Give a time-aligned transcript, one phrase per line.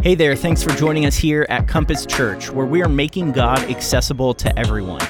[0.00, 3.58] Hey there, thanks for joining us here at Compass Church, where we are making God
[3.64, 5.02] accessible to everyone.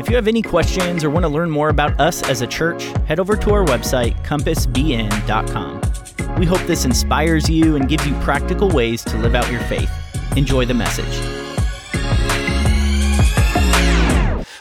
[0.00, 2.82] If you have any questions or want to learn more about us as a church,
[3.06, 5.80] head over to our website, compassbn.com.
[6.36, 9.88] We hope this inspires you and gives you practical ways to live out your faith.
[10.36, 11.06] Enjoy the message.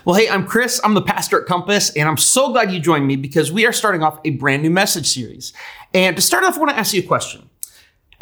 [0.06, 0.80] Well, hey, I'm Chris.
[0.84, 3.74] I'm the pastor at Compass, and I'm so glad you joined me because we are
[3.74, 5.52] starting off a brand new message series.
[5.96, 7.50] And to start off, I want to ask you a question.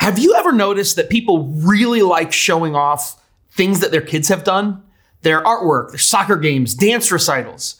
[0.02, 4.44] Have you ever noticed that people really like showing off things that their kids have
[4.44, 4.82] done?
[5.22, 7.80] Their artwork, their soccer games, dance recitals.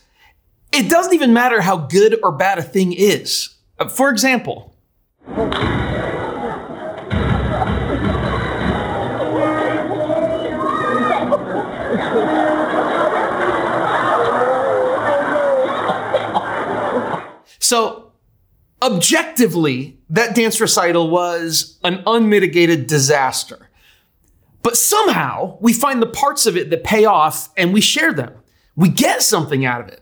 [0.72, 3.56] It doesn't even matter how good or bad a thing is.
[3.80, 4.76] Uh, for example,
[17.58, 18.11] so
[18.82, 23.70] objectively, that dance recital was an unmitigated disaster.
[24.64, 28.34] But somehow we find the parts of it that pay off and we share them.
[28.76, 30.02] We get something out of it.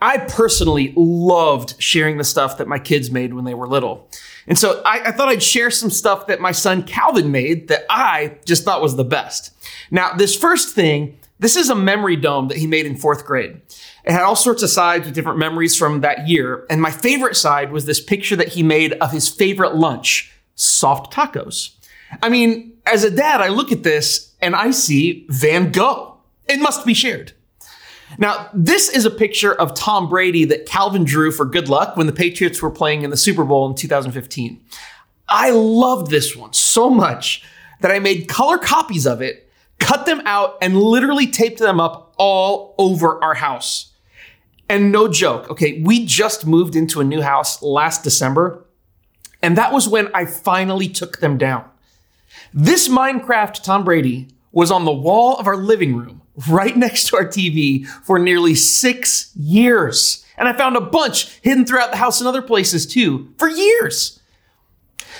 [0.00, 4.08] I personally loved sharing the stuff that my kids made when they were little.
[4.48, 7.84] And so I, I, thought I'd share some stuff that my son Calvin made that
[7.88, 9.52] I just thought was the best.
[9.92, 13.60] Now, this first thing, this is a memory dome that he made in fourth grade.
[14.04, 16.66] It had all sorts of sides with different memories from that year.
[16.68, 21.12] And my favorite side was this picture that he made of his favorite lunch, soft
[21.12, 21.76] tacos.
[22.22, 26.18] I mean, as a dad, I look at this and I see Van Gogh.
[26.48, 27.32] It must be shared.
[28.18, 32.06] Now, this is a picture of Tom Brady that Calvin drew for good luck when
[32.06, 34.60] the Patriots were playing in the Super Bowl in 2015.
[35.28, 37.42] I loved this one so much
[37.80, 42.12] that I made color copies of it, cut them out, and literally taped them up
[42.18, 43.91] all over our house.
[44.72, 48.64] And no joke, okay, we just moved into a new house last December,
[49.42, 51.68] and that was when I finally took them down.
[52.54, 57.16] This Minecraft Tom Brady was on the wall of our living room right next to
[57.16, 60.24] our TV for nearly six years.
[60.38, 64.21] And I found a bunch hidden throughout the house and other places too for years.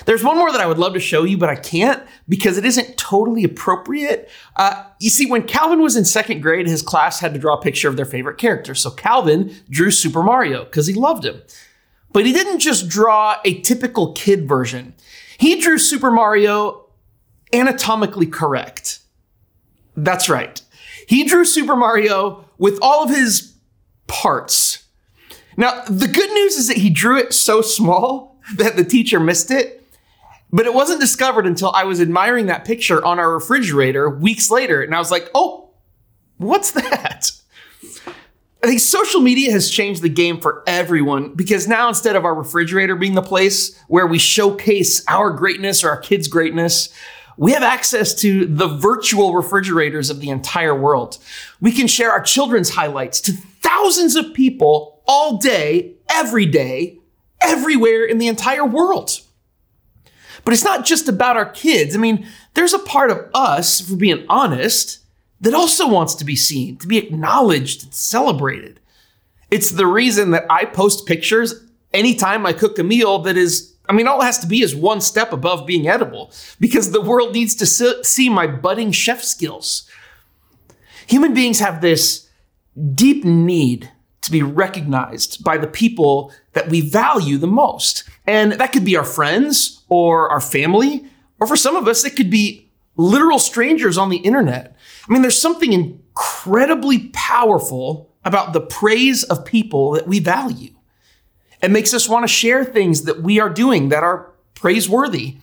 [0.05, 2.65] There's one more that I would love to show you, but I can't because it
[2.65, 4.29] isn't totally appropriate.
[4.57, 7.61] Uh, you see, when Calvin was in second grade, his class had to draw a
[7.61, 8.75] picture of their favorite character.
[8.75, 11.43] So Calvin drew Super Mario because he loved him.
[12.13, 14.95] But he didn't just draw a typical kid version,
[15.39, 16.87] he drew Super Mario
[17.53, 19.01] anatomically correct.
[19.97, 20.61] That's right.
[21.07, 23.55] He drew Super Mario with all of his
[24.07, 24.85] parts.
[25.57, 29.51] Now, the good news is that he drew it so small that the teacher missed
[29.51, 29.82] it,
[30.53, 34.83] but it wasn't discovered until I was admiring that picture on our refrigerator weeks later.
[34.83, 35.71] And I was like, oh,
[36.37, 37.33] what's that?
[38.65, 42.35] I think social media has changed the game for everyone because now instead of our
[42.35, 46.91] refrigerator being the place where we showcase our greatness or our kids' greatness,
[47.37, 51.19] we have access to the virtual refrigerators of the entire world.
[51.61, 56.99] We can share our children's highlights to thousands of people all day, every day,
[57.41, 59.23] everywhere in the entire world.
[60.45, 61.95] But it's not just about our kids.
[61.95, 64.99] I mean, there's a part of us, we're being honest,
[65.41, 68.81] that also wants to be seen, to be acknowledged and celebrated.
[69.51, 73.95] It's the reason that I post pictures anytime I cook a meal that is I
[73.95, 77.35] mean, all it has to be is one step above being edible because the world
[77.35, 77.67] needs to
[78.05, 79.89] see my budding chef skills.
[81.09, 82.29] Human beings have this
[82.95, 83.91] deep need
[84.23, 88.05] to be recognized by the people that we value the most.
[88.27, 91.05] And that could be our friends or our family,
[91.41, 94.77] or for some of us, it could be literal strangers on the internet.
[95.09, 100.71] I mean, there's something incredibly powerful about the praise of people that we value.
[101.61, 105.37] It makes us want to share things that we are doing that are praiseworthy.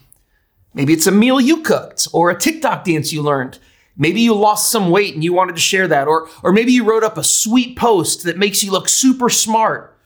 [0.72, 3.58] Maybe it's a meal you cooked or a TikTok dance you learned.
[3.96, 6.08] Maybe you lost some weight and you wanted to share that.
[6.08, 9.96] Or, or maybe you wrote up a sweet post that makes you look super smart.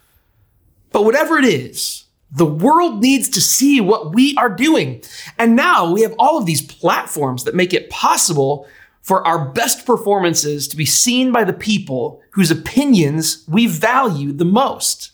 [0.91, 5.03] But whatever it is, the world needs to see what we are doing.
[5.39, 8.67] And now we have all of these platforms that make it possible
[9.03, 14.45] for our best performances to be seen by the people whose opinions we value the
[14.45, 15.13] most.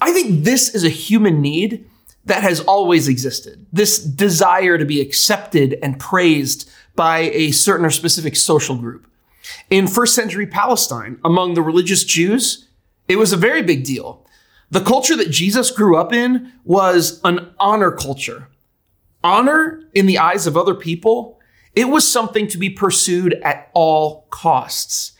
[0.00, 1.88] I think this is a human need
[2.24, 3.66] that has always existed.
[3.72, 9.06] This desire to be accepted and praised by a certain or specific social group.
[9.70, 12.68] In first century Palestine, among the religious Jews,
[13.08, 14.26] it was a very big deal.
[14.70, 18.48] The culture that Jesus grew up in was an honor culture.
[19.22, 21.38] Honor in the eyes of other people,
[21.74, 25.12] it was something to be pursued at all costs.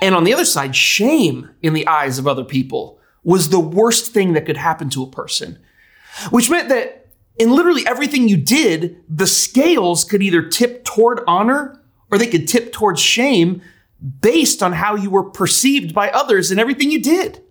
[0.00, 4.12] And on the other side, shame in the eyes of other people was the worst
[4.12, 5.58] thing that could happen to a person,
[6.30, 6.97] which meant that
[7.38, 11.80] in literally everything you did, the scales could either tip toward honor
[12.10, 13.62] or they could tip towards shame
[14.20, 17.42] based on how you were perceived by others in everything you did.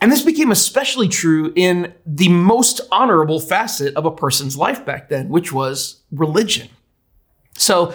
[0.00, 5.10] And this became especially true in the most honorable facet of a person's life back
[5.10, 6.68] then, which was religion.
[7.56, 7.92] So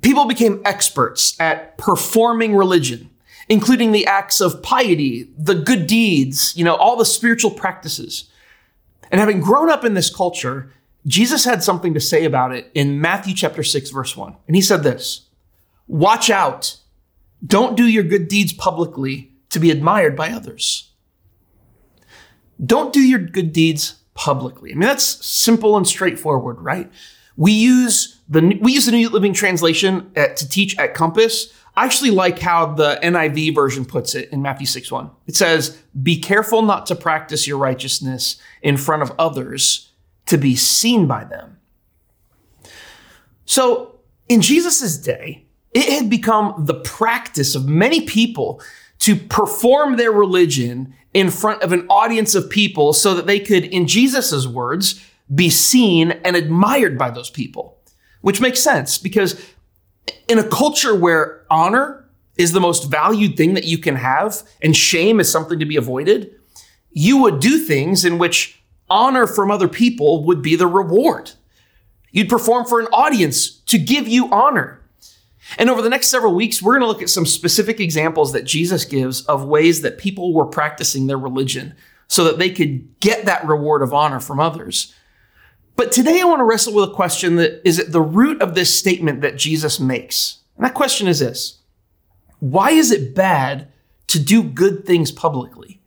[0.00, 3.10] people became experts at performing religion,
[3.48, 8.30] including the acts of piety, the good deeds, you know, all the spiritual practices.
[9.14, 10.72] And having grown up in this culture,
[11.06, 14.34] Jesus had something to say about it in Matthew chapter 6 verse 1.
[14.48, 15.28] And he said this,
[15.86, 16.78] "Watch out.
[17.46, 20.90] Don't do your good deeds publicly to be admired by others."
[22.66, 24.72] Don't do your good deeds publicly.
[24.72, 26.90] I mean, that's simple and straightforward, right?
[27.36, 31.52] We use the we use the New Living Translation at, to teach at Compass.
[31.76, 35.10] I actually like how the NIV version puts it in Matthew 6 1.
[35.26, 39.90] It says, Be careful not to practice your righteousness in front of others
[40.26, 41.58] to be seen by them.
[43.44, 43.98] So
[44.28, 48.62] in Jesus' day, it had become the practice of many people
[49.00, 53.64] to perform their religion in front of an audience of people so that they could,
[53.64, 55.04] in Jesus' words,
[55.34, 57.73] be seen and admired by those people.
[58.24, 59.38] Which makes sense because
[60.28, 64.74] in a culture where honor is the most valued thing that you can have and
[64.74, 66.34] shame is something to be avoided,
[66.90, 71.32] you would do things in which honor from other people would be the reward.
[72.12, 74.80] You'd perform for an audience to give you honor.
[75.58, 78.46] And over the next several weeks, we're going to look at some specific examples that
[78.46, 81.74] Jesus gives of ways that people were practicing their religion
[82.08, 84.94] so that they could get that reward of honor from others.
[85.76, 88.54] But today I want to wrestle with a question that is at the root of
[88.54, 90.38] this statement that Jesus makes.
[90.56, 91.60] And that question is this
[92.40, 93.68] Why is it bad
[94.08, 95.80] to do good things publicly?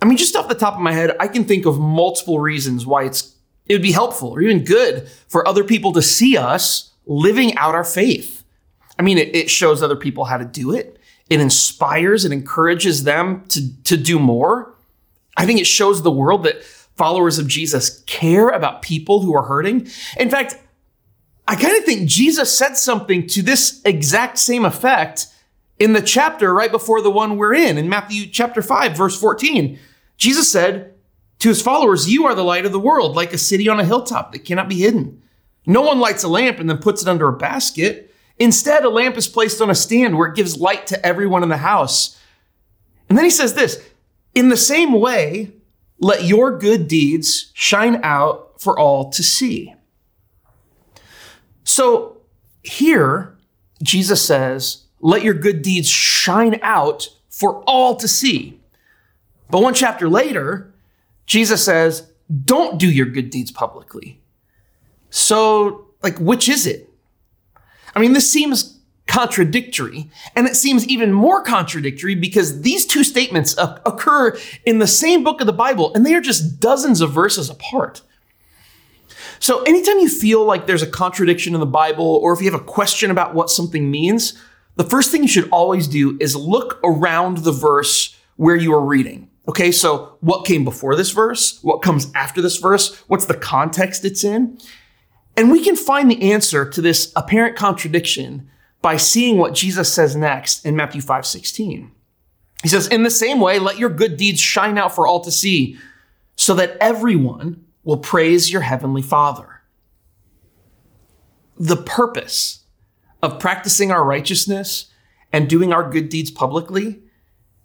[0.00, 2.86] I mean, just off the top of my head, I can think of multiple reasons
[2.86, 3.34] why it's
[3.66, 7.74] it would be helpful or even good for other people to see us living out
[7.74, 8.44] our faith.
[8.98, 10.98] I mean, it, it shows other people how to do it.
[11.30, 14.74] It inspires and encourages them to, to do more.
[15.36, 16.62] I think it shows the world that
[16.96, 19.88] followers of Jesus care about people who are hurting.
[20.18, 20.56] In fact,
[21.46, 25.26] I kind of think Jesus said something to this exact same effect
[25.78, 29.78] in the chapter right before the one we're in, in Matthew chapter 5, verse 14.
[30.16, 30.94] Jesus said
[31.40, 33.84] to his followers, You are the light of the world, like a city on a
[33.84, 35.20] hilltop that cannot be hidden.
[35.66, 38.14] No one lights a lamp and then puts it under a basket.
[38.38, 41.48] Instead, a lamp is placed on a stand where it gives light to everyone in
[41.48, 42.18] the house.
[43.08, 43.82] And then he says this
[44.34, 45.52] In the same way,
[45.98, 49.74] let your good deeds shine out for all to see.
[51.64, 52.18] So
[52.62, 53.36] here,
[53.82, 58.60] Jesus says, Let your good deeds shine out for all to see.
[59.50, 60.72] But one chapter later,
[61.26, 62.10] Jesus says,
[62.44, 64.20] Don't do your good deeds publicly.
[65.10, 66.90] So, like, which is it?
[67.94, 68.73] I mean, this seems
[69.06, 75.22] contradictory, and it seems even more contradictory because these two statements occur in the same
[75.22, 78.02] book of the Bible, and they are just dozens of verses apart.
[79.40, 82.58] So, anytime you feel like there's a contradiction in the Bible, or if you have
[82.60, 84.40] a question about what something means,
[84.76, 88.84] the first thing you should always do is look around the verse where you are
[88.84, 89.28] reading.
[89.46, 91.58] Okay, so what came before this verse?
[91.62, 92.96] What comes after this verse?
[93.08, 94.58] What's the context it's in?
[95.36, 98.50] And we can find the answer to this apparent contradiction
[98.84, 101.90] by seeing what Jesus says next in Matthew 5 16.
[102.62, 105.32] He says, In the same way, let your good deeds shine out for all to
[105.32, 105.78] see,
[106.36, 109.62] so that everyone will praise your heavenly Father.
[111.58, 112.64] The purpose
[113.22, 114.90] of practicing our righteousness
[115.32, 117.00] and doing our good deeds publicly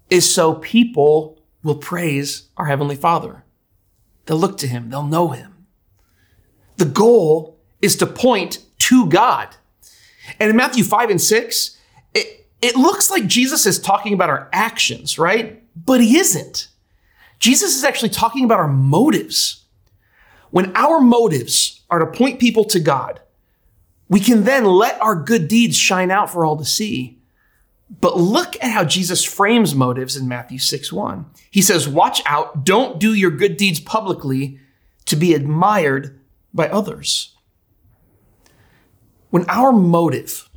[0.09, 3.43] is so people will praise our Heavenly Father.
[4.25, 5.65] They'll look to Him, they'll know Him.
[6.77, 9.57] The goal is to point to God.
[10.39, 11.77] And in Matthew 5 and 6,
[12.13, 15.63] it, it looks like Jesus is talking about our actions, right?
[15.75, 16.67] But he isn't.
[17.39, 19.63] Jesus is actually talking about our motives.
[20.51, 23.21] When our motives are to point people to God,
[24.09, 27.19] we can then let our good deeds shine out for all to see.
[28.01, 31.25] But look at how Jesus frames motives in Matthew 6 1.
[31.50, 34.59] He says, Watch out, don't do your good deeds publicly
[35.05, 36.19] to be admired
[36.53, 37.36] by others.
[39.29, 40.50] When our motive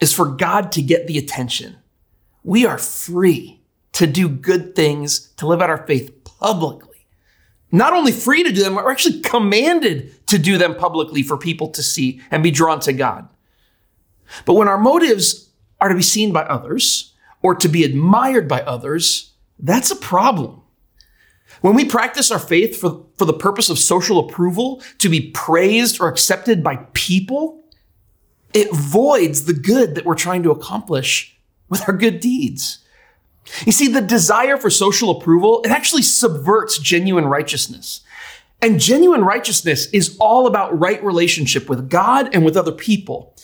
[0.00, 1.76] is for God to get the attention,
[2.42, 3.60] we are free
[3.92, 7.06] to do good things, to live out our faith publicly.
[7.72, 11.68] Not only free to do them, we're actually commanded to do them publicly for people
[11.68, 13.28] to see and be drawn to God.
[14.44, 18.62] But when our motives are to be seen by others or to be admired by
[18.62, 20.62] others, that's a problem.
[21.60, 26.00] When we practice our faith for, for the purpose of social approval, to be praised
[26.00, 27.62] or accepted by people,
[28.52, 31.36] it voids the good that we're trying to accomplish
[31.68, 32.78] with our good deeds.
[33.64, 38.00] You see, the desire for social approval, it actually subverts genuine righteousness.
[38.62, 43.34] And genuine righteousness is all about right relationship with God and with other people.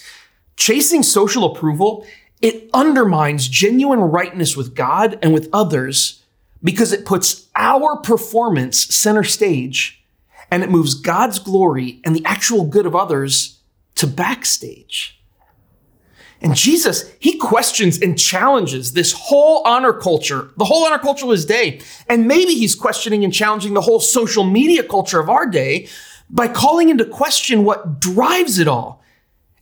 [0.57, 2.07] Chasing social approval,
[2.43, 6.23] it undermines genuine rightness with God and with others
[6.63, 10.05] because it puts our performance center stage
[10.51, 13.56] and it moves God's glory and the actual good of others
[13.97, 15.21] to backstage.
[16.41, 21.31] And Jesus, he questions and challenges this whole honor culture, the whole honor culture of
[21.31, 21.81] his day.
[22.09, 25.89] And maybe he's questioning and challenging the whole social media culture of our day
[26.29, 29.03] by calling into question what drives it all.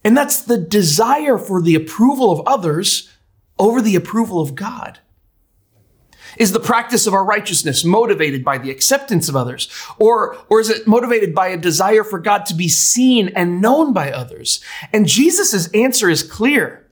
[0.03, 3.11] And that's the desire for the approval of others
[3.59, 4.99] over the approval of God.
[6.39, 9.69] Is the practice of our righteousness motivated by the acceptance of others?
[9.99, 13.93] Or, or is it motivated by a desire for God to be seen and known
[13.93, 14.63] by others?
[14.93, 16.87] And Jesus' answer is clear.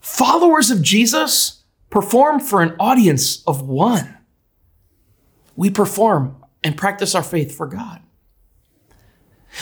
[0.00, 4.18] Followers of Jesus perform for an audience of one.
[5.56, 8.00] We perform and practice our faith for God.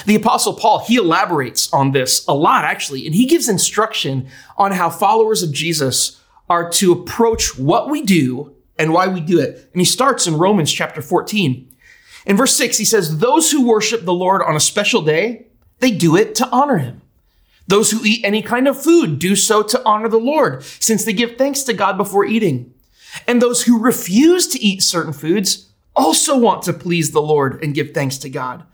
[0.06, 4.72] The apostle Paul, he elaborates on this a lot actually, and he gives instruction on
[4.72, 9.70] how followers of Jesus are to approach what we do and why we do it.
[9.72, 11.68] And he starts in Romans chapter 14.
[12.26, 15.46] In verse 6, he says, Those who worship the Lord on a special day,
[15.78, 17.00] they do it to honor him.
[17.68, 21.12] Those who eat any kind of food do so to honor the Lord, since they
[21.12, 22.74] give thanks to God before eating.
[23.28, 27.74] And those who refuse to eat certain foods also want to please the Lord and
[27.74, 28.64] give thanks to God.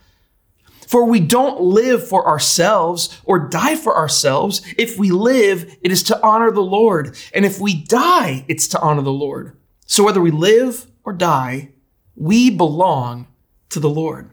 [0.86, 4.62] For we don't live for ourselves or die for ourselves.
[4.78, 7.14] If we live, it is to honor the Lord.
[7.34, 9.57] And if we die, it's to honor the Lord.
[9.88, 11.70] So whether we live or die,
[12.14, 13.26] we belong
[13.70, 14.30] to the Lord.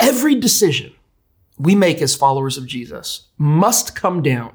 [0.00, 0.94] Every decision
[1.58, 4.54] we make as followers of Jesus must come down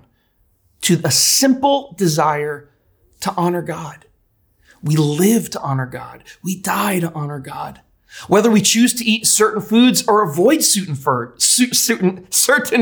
[0.81, 2.69] to a simple desire
[3.21, 4.05] to honor God.
[4.81, 6.23] We live to honor God.
[6.43, 7.81] We die to honor God.
[8.27, 10.95] Whether we choose to eat certain foods or avoid certain,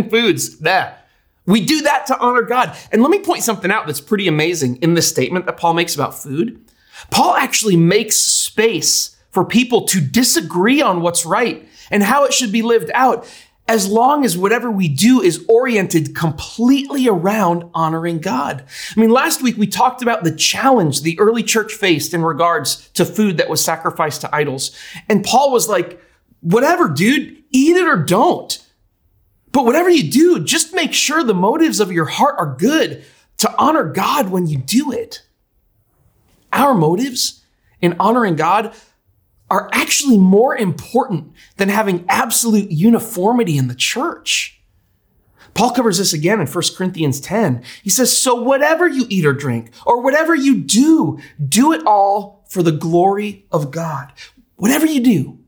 [0.09, 1.04] foods, that
[1.45, 2.75] we do that to honor God.
[2.91, 5.95] And let me point something out that's pretty amazing in this statement that Paul makes
[5.95, 6.63] about food.
[7.11, 12.51] Paul actually makes space for people to disagree on what's right and how it should
[12.51, 13.27] be lived out,
[13.67, 18.63] as long as whatever we do is oriented completely around honoring God.
[18.95, 22.89] I mean, last week we talked about the challenge the early church faced in regards
[22.89, 24.71] to food that was sacrificed to idols.
[25.09, 25.99] And Paul was like,
[26.41, 28.64] whatever, dude, eat it or don't.
[29.55, 33.05] But whatever you do, just make sure the motives of your heart are good
[33.37, 35.23] to honor God when you do it.
[36.51, 37.41] Our motives
[37.79, 38.75] in honoring God
[39.49, 44.59] are actually more important than having absolute uniformity in the church.
[45.53, 47.63] Paul covers this again in 1 Corinthians 10.
[47.81, 52.45] He says, So whatever you eat or drink, or whatever you do, do it all
[52.49, 54.11] for the glory of God.
[54.57, 55.39] Whatever you do,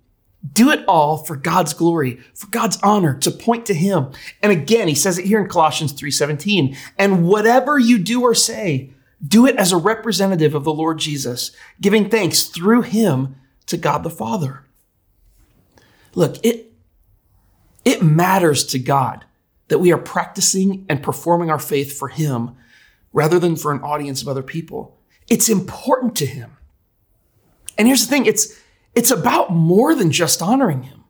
[0.53, 4.11] do it all for God's glory, for God's honor, to point to Him.
[4.41, 6.75] And again, he says it here in Colossians 3:17.
[6.97, 8.91] And whatever you do or say,
[9.25, 11.51] do it as a representative of the Lord Jesus,
[11.81, 14.63] giving thanks through Him to God the Father.
[16.13, 16.73] Look, it,
[17.83, 19.25] it matters to God
[19.67, 22.55] that we are practicing and performing our faith for Him
[23.11, 24.99] rather than for an audience of other people.
[25.29, 26.57] It's important to Him.
[27.77, 28.57] And here's the thing it's
[28.97, 31.03] it's about more than just honoring him.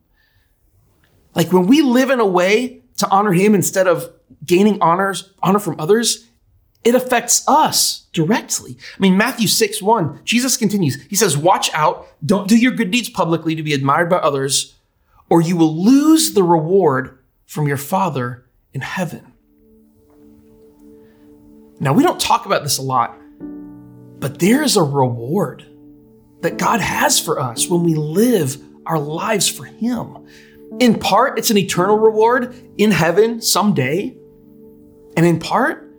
[1.34, 4.12] Like when we live in a way to honor him instead of
[4.44, 6.26] gaining honors, honor from others,
[6.84, 8.76] it affects us directly.
[8.94, 11.02] I mean, Matthew 6 1, Jesus continues.
[11.04, 14.74] He says, Watch out, don't do your good deeds publicly to be admired by others,
[15.30, 19.32] or you will lose the reward from your Father in heaven.
[21.80, 23.18] Now, we don't talk about this a lot,
[24.20, 25.64] but there is a reward
[26.40, 30.26] that God has for us when we live our lives for Him.
[30.80, 34.16] In part, it's an eternal reward in heaven someday.
[35.16, 35.90] And in part,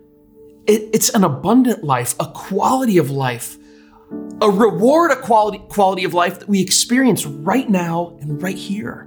[0.66, 3.58] it, it's an abundant life, a quality of life,
[4.40, 9.06] a reward, a quality, quality of life that we experience right now and right here.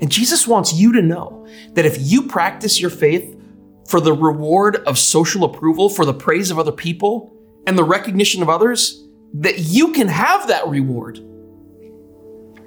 [0.00, 3.40] And Jesus wants you to know that if you practice your faith
[3.88, 7.34] for the reward of social approval, for the praise of other people,
[7.66, 11.20] and the recognition of others, that you can have that reward.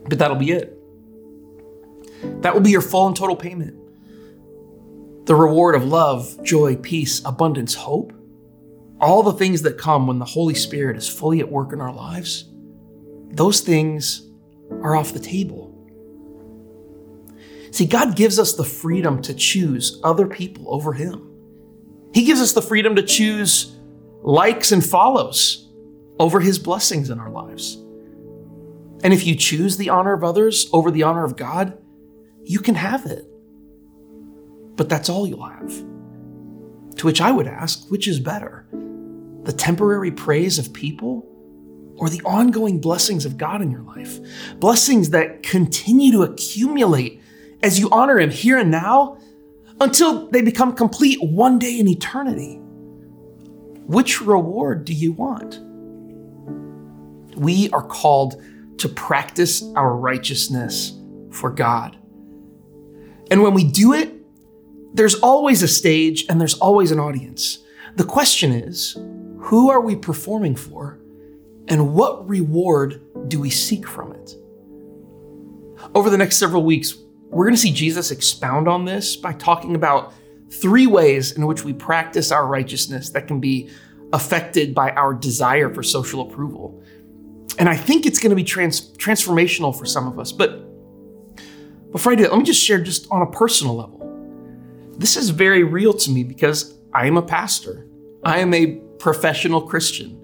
[0.07, 0.77] But that'll be it.
[2.41, 3.77] That will be your full and total payment.
[5.25, 8.13] The reward of love, joy, peace, abundance, hope,
[8.99, 11.93] all the things that come when the Holy Spirit is fully at work in our
[11.93, 12.49] lives,
[13.29, 14.27] those things
[14.81, 15.69] are off the table.
[17.71, 21.27] See, God gives us the freedom to choose other people over Him.
[22.13, 23.77] He gives us the freedom to choose
[24.21, 25.60] likes and follows
[26.21, 27.77] over His blessings in our lives.
[29.03, 31.77] And if you choose the honor of others over the honor of God,
[32.43, 33.25] you can have it.
[34.75, 35.73] But that's all you'll have.
[36.97, 38.67] To which I would ask, which is better?
[39.43, 41.27] The temporary praise of people
[41.95, 44.19] or the ongoing blessings of God in your life?
[44.59, 47.19] Blessings that continue to accumulate
[47.63, 49.17] as you honor Him here and now
[49.79, 52.57] until they become complete one day in eternity.
[53.87, 55.59] Which reward do you want?
[57.41, 58.39] We are called
[58.77, 60.93] to practice our righteousness
[61.31, 61.97] for God.
[63.31, 64.13] And when we do it,
[64.93, 67.57] there's always a stage and there's always an audience.
[67.95, 68.95] The question is
[69.39, 70.99] who are we performing for
[71.67, 74.35] and what reward do we seek from it?
[75.95, 76.95] Over the next several weeks,
[77.31, 80.13] we're going to see Jesus expound on this by talking about
[80.51, 83.71] three ways in which we practice our righteousness that can be
[84.13, 86.80] affected by our desire for social approval.
[87.61, 90.31] And I think it's going to be trans- transformational for some of us.
[90.31, 90.65] But
[91.91, 93.99] before I do that, let me just share just on a personal level.
[94.97, 97.85] This is very real to me because I am a pastor,
[98.23, 100.17] I am a professional Christian.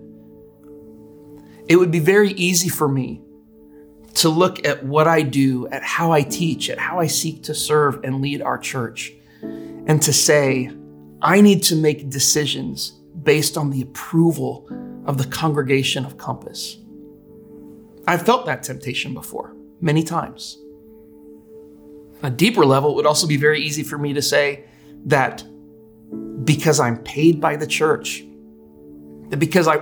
[1.67, 3.22] It would be very easy for me
[4.15, 7.53] to look at what I do, at how I teach, at how I seek to
[7.53, 9.13] serve and lead our church,
[9.44, 10.72] and to say,
[11.22, 14.67] I need to make decisions based on the approval
[15.06, 16.77] of the congregation of Compass.
[18.08, 20.58] I've felt that temptation before, many times.
[22.24, 24.64] On a deeper level, it would also be very easy for me to say
[25.06, 25.44] that
[26.46, 28.24] because I'm paid by the church,
[29.30, 29.82] that because I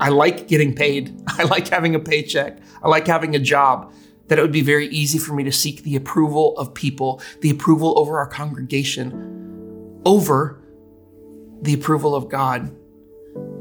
[0.00, 1.16] I like getting paid.
[1.28, 2.58] I like having a paycheck.
[2.82, 3.92] I like having a job.
[4.28, 7.50] That it would be very easy for me to seek the approval of people, the
[7.50, 10.60] approval over our congregation, over
[11.60, 12.74] the approval of God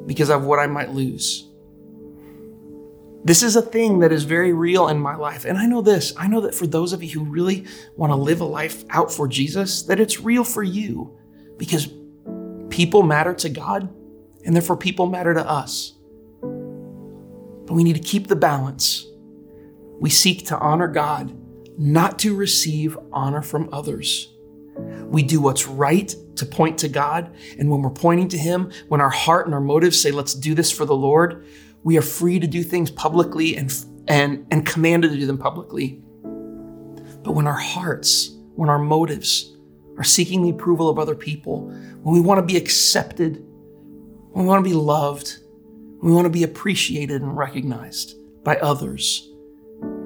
[0.07, 1.49] because of what I might lose.
[3.25, 5.45] This is a thing that is very real in my life.
[5.45, 8.15] And I know this I know that for those of you who really want to
[8.15, 11.17] live a life out for Jesus, that it's real for you
[11.57, 11.89] because
[12.69, 13.93] people matter to God
[14.45, 15.93] and therefore people matter to us.
[16.41, 19.05] But we need to keep the balance.
[19.99, 21.33] We seek to honor God,
[21.79, 24.33] not to receive honor from others.
[25.05, 27.33] We do what's right to point to God.
[27.57, 30.55] And when we're pointing to Him, when our heart and our motives say, let's do
[30.55, 31.45] this for the Lord,
[31.83, 33.73] we are free to do things publicly and,
[34.07, 36.01] and, and commanded to do them publicly.
[37.23, 39.55] But when our hearts, when our motives
[39.97, 41.67] are seeking the approval of other people,
[42.01, 43.43] when we want to be accepted,
[44.31, 45.39] when we want to be loved,
[46.01, 49.29] we want to be appreciated and recognized by others.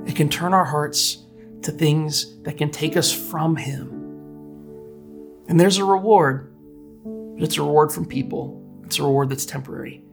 [0.06, 1.26] It can turn our hearts
[1.64, 3.90] to things that can take us from Him.
[5.48, 6.54] And there's a reward,
[7.04, 8.64] but it's a reward from people.
[8.84, 10.04] It's a reward that's temporary.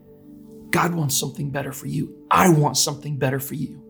[0.74, 2.12] God wants something better for you.
[2.32, 3.80] I want something better for you.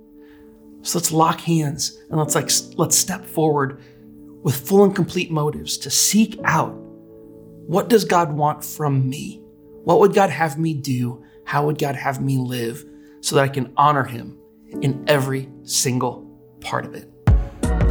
[0.82, 3.80] So let's lock hands and let's like let's step forward
[4.42, 6.74] with full and complete motives to seek out
[7.66, 9.40] what does God want from me?
[9.84, 12.84] What would God have me do how would God have me live
[13.22, 14.38] so that I can honor Him
[14.82, 17.10] in every single part of it?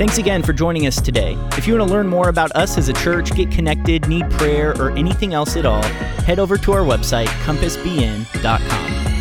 [0.03, 1.37] Thanks again for joining us today.
[1.53, 4.71] If you want to learn more about us as a church, get connected, need prayer,
[4.77, 5.81] or anything else at all,
[6.25, 9.12] head over to our website, compassbn.com.